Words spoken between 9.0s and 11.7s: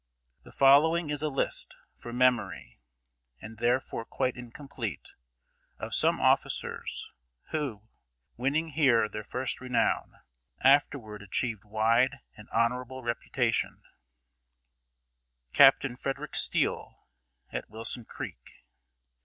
their first renown, afterward achieved